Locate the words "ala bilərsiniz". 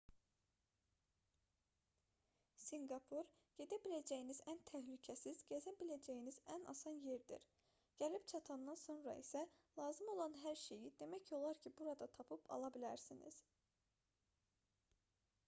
12.57-13.37